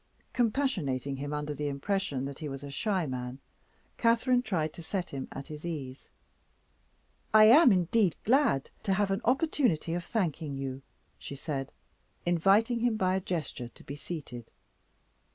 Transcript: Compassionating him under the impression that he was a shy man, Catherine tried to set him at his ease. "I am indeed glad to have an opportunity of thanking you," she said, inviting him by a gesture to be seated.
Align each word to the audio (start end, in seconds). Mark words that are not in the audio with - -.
Compassionating 0.33 1.17
him 1.17 1.31
under 1.31 1.53
the 1.53 1.67
impression 1.67 2.25
that 2.25 2.39
he 2.39 2.49
was 2.49 2.63
a 2.63 2.71
shy 2.71 3.05
man, 3.05 3.37
Catherine 3.97 4.41
tried 4.41 4.73
to 4.73 4.81
set 4.81 5.11
him 5.11 5.27
at 5.31 5.45
his 5.45 5.63
ease. 5.63 6.09
"I 7.35 7.43
am 7.43 7.71
indeed 7.71 8.15
glad 8.23 8.71
to 8.81 8.93
have 8.95 9.11
an 9.11 9.21
opportunity 9.25 9.93
of 9.93 10.03
thanking 10.03 10.55
you," 10.57 10.81
she 11.19 11.35
said, 11.35 11.71
inviting 12.25 12.79
him 12.79 12.97
by 12.97 13.13
a 13.13 13.21
gesture 13.21 13.67
to 13.67 13.83
be 13.83 13.95
seated. 13.95 14.49